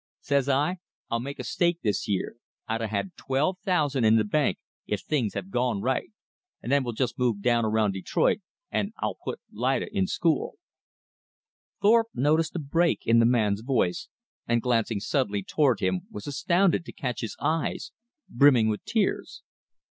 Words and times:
Says 0.19 0.49
I, 0.49 0.77
I'll 1.11 1.19
make 1.19 1.37
a 1.37 1.43
stake 1.43 1.81
this 1.83 2.07
year 2.07 2.35
I'd 2.67 2.81
a 2.81 2.87
had 2.87 3.15
twelve 3.17 3.59
thousand 3.59 4.03
in 4.03 4.17
th' 4.17 4.27
bank, 4.27 4.57
if 4.87 5.01
things'd 5.01 5.35
have 5.35 5.51
gone 5.51 5.79
right 5.79 6.09
and 6.59 6.71
then 6.71 6.83
we'll 6.83 6.93
jest 6.95 7.19
move 7.19 7.43
down 7.43 7.65
around 7.65 7.91
Detroit 7.91 8.39
an' 8.71 8.93
I'll 8.97 9.19
put 9.23 9.41
Lida 9.51 9.95
in 9.95 10.07
school." 10.07 10.57
Thorpe 11.83 12.07
noticed 12.15 12.55
a 12.55 12.59
break 12.59 13.05
in 13.05 13.19
the 13.19 13.27
man's 13.27 13.61
voice, 13.61 14.07
and 14.47 14.59
glancing 14.59 14.99
suddenly 15.01 15.43
toward 15.43 15.81
him 15.81 16.07
was 16.09 16.25
astounded 16.25 16.83
to 16.85 16.91
catch 16.91 17.21
his 17.21 17.37
eyes 17.39 17.91
brimming 18.27 18.69
with 18.69 18.83
tears. 18.83 19.43